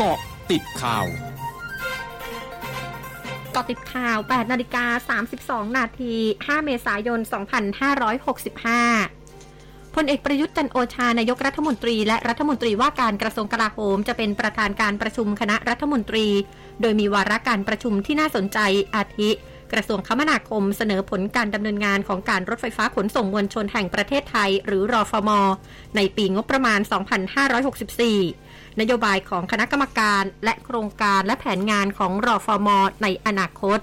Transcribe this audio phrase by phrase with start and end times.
[0.00, 0.18] เกาะ
[0.50, 1.06] ติดข่าว
[3.52, 5.18] เกาะติดข่าว 8 นาฬิกา
[5.66, 7.20] 32 นาที 5 เมษายน
[8.82, 16.26] 2565พลเอกประยุทธ์จันโอชานายกรัฐมนตรี และรัฐมนตรีว่าการกระทรวงกลาโหมจะเป็นประธานการประชุมคณะรัฐมนตรี
[16.80, 18.58] โดยมีวาระการประชุมที่น่าสนใจ
[18.94, 19.30] อาทิ
[19.72, 25.30] กระทรวงคมนาคมเสนอผลการดำเนินงานของการรถไฟฟ้าขนส่งมวลชนแห่งประเทศไทย หรือรอฟม
[25.96, 26.80] ในปีงบประมาณ
[27.84, 28.47] 2564
[28.80, 32.68] นโยบายของคณะกรรมการและโครงการและแผนงานของรอฟอม
[33.02, 33.80] ในอนาคต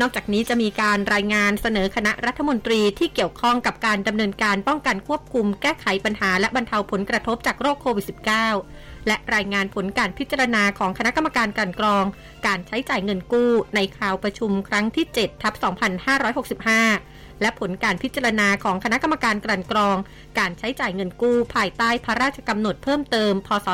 [0.00, 8.06] นอกจากนี้จะมีการรายงานเสนอคณะรัฐมนตรีที่เกี่ยวข้องกับการดำเนินการป้องกันควบคุมแก้ไขปัญหาและบรรเทาผลกระทบจากโรคโควิด
[8.56, 12.04] -19 และรายงานผลการพิจารณาของคณะกรรมการการกรอง
[12.46, 15.54] การใช้จ่ายเงินกู้ในคราวประชุมครั้งที่7ทับ
[16.60, 19.96] 2565 และผลการพิจารณาของคณะกรรมการกลั่นกรอง
[20.38, 23.68] การใช้จ่ายเงินกู้ภายใต้พระราชกำหนดเพิ่มเติม พศ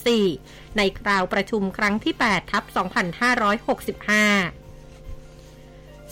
[0.00, 2.74] 2564 ในคราวประชุมครั้งที่ 8 ทับ 2565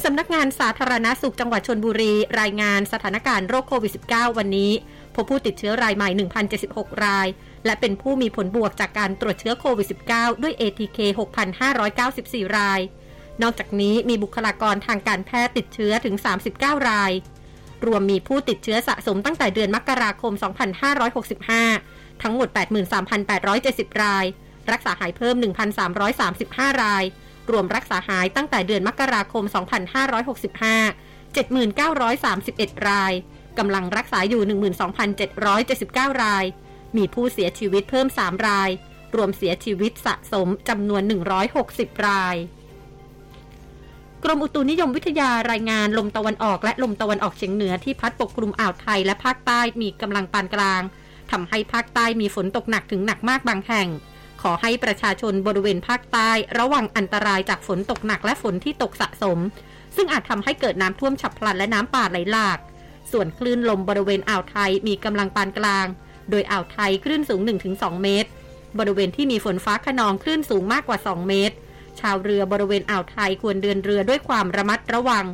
[0.04, 4.72] สำนักงานสาธารณาสุขจังหวัดชนบุรี รายงานสถานการณ์โรคโควิด -19 วันนี้
[5.14, 6.08] พบผู้ติดเชื้อรายใหม่
[6.56, 7.28] 1,076 ราย
[7.64, 10.98] และเป็นผู้มีผลบวกจากการตรวจเชื้อโควิด -19 ด้วย ATK
[11.72, 12.80] 6,594 ราย
[13.42, 16.14] นอกจากนี้มีบุคลากรทางการแพทย์ติดเชื้อถึง
[16.50, 17.12] 39 ราย
[17.86, 20.33] รวมมีผู้ติดเชื้อสะสมตั้งแต่เดือนมกราคม
[21.48, 22.48] 2565 ทั้งหมด
[23.27, 24.25] 83,870 ราย
[24.72, 25.36] รักษาหายเพิ่ม
[26.09, 27.05] 1,335 ราย
[27.50, 29.44] รวมรักษาหายตั้งแต่เดือนมกราคม
[30.64, 33.12] 2565 7,931 ราย
[33.59, 34.42] กำลังรักษาอยู่
[35.53, 36.44] 12,779 ราย
[36.97, 38.70] มีผู้เสียชีวิตเพิ่ม 3 ราย
[39.16, 41.03] รวมเสียชีวิตสะสมจำนวน
[41.55, 42.36] 160 ราย
[44.24, 50.83] กรมอุตุนิยมวิทยารายงานลมตะวันออกและลมตะวันออกเฉียงเหนือที่พัดปกคลุมอ่าวไทยและภาคใต้มีกำลังปานกลาง
[51.30, 53.88] ทำให้ภาคใต้มีฝนตกหนักถึงหนักมากบางแห่ง
[54.42, 59.38] ขอให้ประชาชนบริเวณภาคใต้ ระวังอันตรายจากฝนตกหนักและฝนที่ตกสะสม
[59.97, 62.59] ซึ่งอาจทำให้เกิดน้ำท่วมฉับพลันและน้ำป่าไหลหลาก
[63.12, 65.87] ส่วนคลื่นลมบริเวณอ่าวไทยมีกำลังปานกลาง
[66.31, 67.41] โดยอ่าวไทยคลื่นสูง
[67.72, 68.31] 1-2 เมตร
[68.78, 71.56] บริเวณที่มีฝนฟ้าขนองคลื่นสูงมากกว่า 2 เมตร
[72.00, 75.26] ชาวเรือบริเวณอ่าวไทยควรเดินเรือด้วยความระมัดระวัง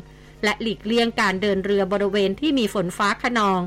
[0.44, 3.60] และหลีกเลี่ยงการเดินเรือบริเวณที่มีฝนฟ้าขนอง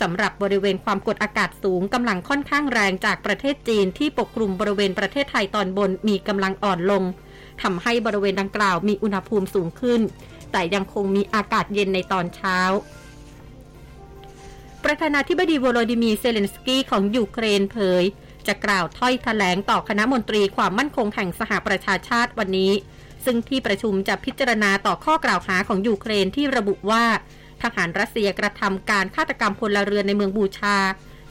[0.00, 7.02] สำหรับบริเวณความกดอากาศสูงกำลังค่อนข้างแรงจากประเทศจีนที่ปกคลุมบริเวณประเทศไทยตอนบนมีกำลังอ่อนลง
[7.62, 10.00] ทำให้บริเวณดังกล่าวมีอุณหภูมิสูงขึ้น
[10.52, 12.58] แต่ยังคงมีอากาศเย็นในตอนเช้า
[14.84, 18.04] ประธานาธิบดีโวโลดิมีเซเลนสกี้ของยูเครนเผย
[18.48, 22.72] จะกล่าวถ้อยแถลงต่อคณะมนตรีความมั่นคงแห่งสหประชาชาติวันนี้
[23.24, 27.04] ซึ่งที่ประชุมจะพิจารณาต่อข้อกล่าวหาของยูเครนที่ระบุว่า
[27.62, 30.76] ทหารรัสเซียกระทำการฆาตกรรมพลเรือนในเมืองบูชา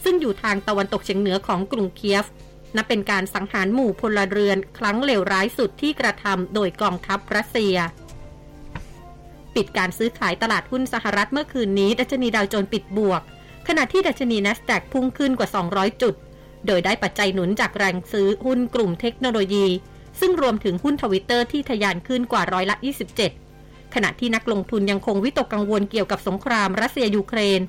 [0.03, 2.25] ซึ่งอยู่ทางตะวันตกเฉียงเหนือของกรุงเคียฟ
[2.75, 7.75] นับเป็นการสังหารหมู่พลเรือนครั้งเลวร้ายสุดที่กระทำโดยกองทัพรัสเซีย
[9.55, 13.21] ปิดการซื้อขายตลาดหุ้นสหรัฐเมื่อคืนนี้ ดัชนีดาวโจนส์ปิดบวก
[13.67, 16.13] ขณะที่ดัชนี NASDAQ พุ่งขึ้นกว่า 200 จุด
[16.67, 19.67] โดยได้ปัจจัยหนุนจากแรงซื้อหุ้นกลุ่มเทคโนโลยี
[20.19, 22.75] ซึ่งรวมถึงหุ้นทวิตเตอร์ที่ทะยานขึ้นกว่าร้อยละ
[23.35, 27.61] 27 ขณะที่นักลงทุนยังคงวิตกกังวลเกี่ยวกับสงครามรัสเซียยูเครน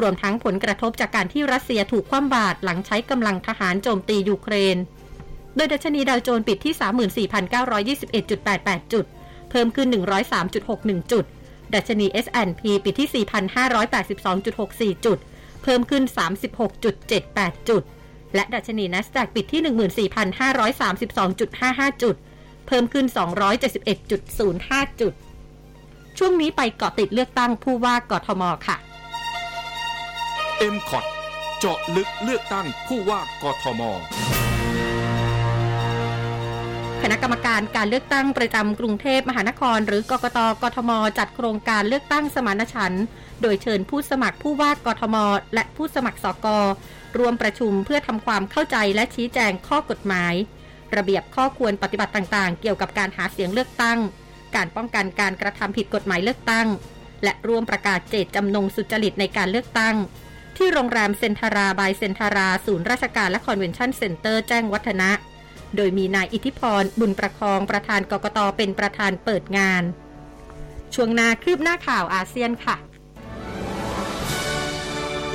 [0.00, 4.76] รวมทั้งผลกระทบจากการที่รัสเซียถูกคว่ำบาตรหลังใช้กำลังทหารโจมตียูเครน
[5.56, 9.04] โดยดัชนีดาวโจนส์ปิดที่ 34,921.88 จุด
[9.50, 9.88] เพิ่มขึ้น
[10.50, 11.24] 103.61 จุด
[11.74, 13.24] ดัชนี S&P ปิดที่
[14.94, 15.18] 4,582.64 จุด
[15.62, 16.02] เพิ่มขึ้น
[16.86, 17.82] 36.78 จุด
[18.34, 20.08] และดัชนีนัสแดกปิดที่
[21.88, 22.16] 14,532.55 จุด
[22.66, 23.06] เพิ่มขึ้น
[23.82, 25.12] 271.05 จุด
[26.18, 28.76] ช่วงนี้ไปเกาะติดเลือกตั้งผู้ว่ากทมค่ะ
[30.58, 31.04] เอ็มคอด
[31.58, 33.82] เจาะลึกเลือกตั้งผู้ว่ากทม
[37.02, 43.04] คณะกรรมการการเลือกตั้งประจำกรุงเทพมหานคร หรือกกตกทม จัดโครงการเลือกตั้งสมานฉันท์
[43.42, 45.16] โดยเชิญผู้สมัครผู้ว่ากทม
[45.54, 46.46] และผู้สมัครสก
[47.18, 50.34] รวมประชุมเพื่อทำความเข้าใจและชี้แจงข้อกฎหมาย
[50.96, 53.98] ระเบียบข้อควรปฏิบัติต่างๆ เกี่ยวกับการหาเสียงเลือกตั้ง
[54.56, 56.66] การป้องกันการกระทำผิดกฎหมายเลือกตั้ง
[57.24, 59.94] และร่วมประกาศเจตจำนงสุจริตในการเลือกตั้ง
[60.56, 65.10] ที่โรงแรมเซนทาราบายเซนทารา ศูนย์ราชการและคอนเวนชั่นเซ็นเตอร์แจ้งวัฒนะ
[65.76, 69.82] โดยมีนายอิทธิพร บุญประคองประธานกกตเป็นประธานเปิดงาน
[70.94, 72.76] ช่วงนาคืบหน้าข่าวอาเซียนค่ะ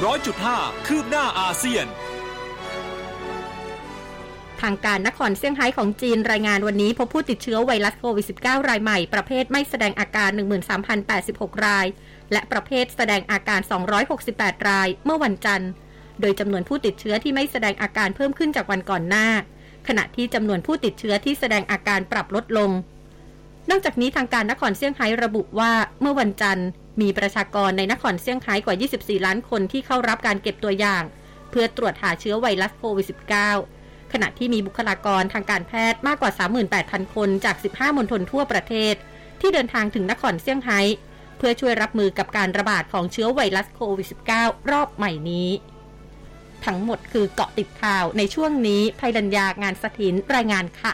[0.06, 0.57] ร้อยจุดห้า
[0.88, 1.88] คืบหน้าอาเซียน
[4.62, 10.29] ทางการนครเซี่ยงไฮ้ของจีนรายงานวันนี้พบผู้ติดเชื้อไวรัสโควิด -19 รายใหม่ ประเภทไม่แสดงอาการ
[10.97, 11.86] 13,086 ราย
[12.31, 13.59] และประเภทแสดงอาการ
[14.13, 15.69] 268 ราย เมื่อวันจันทร์
[16.21, 19.27] โดยจำนวนผู้ติดเชื้อที่ไม่แสดงอาการเพิ่มขึ้นจากวันก่อนหน้า
[19.88, 22.71] ขณะที่จำนวนผู้ติดเชื้อที่แสดงอาการปรับลดลง
[23.69, 25.71] นอกจากนี้ทางการนครเซี่ยงไฮ้ระบุว่า
[26.01, 26.68] เมื่อวันจันทร์
[27.01, 31.03] มีประชากรในนครเซี่ยงไฮ้กว่า 24 ล้านคนที่เข้ารับการเก็บตัวอย่าง
[31.51, 33.07] เพื่อตรวจหาเชื้อไวรัสโควิด
[33.56, 36.31] -19 ขณะที่มีบุคลากรทางการแพทย์มากกว่า
[36.74, 38.95] 38,000 คนจาก 15 มณฑลทั่วประเทศ
[39.41, 40.79] ที่เดินทางถึงนครเซี่ยงไฮ้
[41.38, 44.07] เพื่อช่วยรับมือกับการระบาดของเชื้อไวรัสโควิด
[44.38, 45.50] -19 รอบใหม่นี้
[46.65, 50.94] ทั้งหมดคือเกาะติดข่าวในช่วงนี้ภัยรัญญางานสถินรายงานค่ะ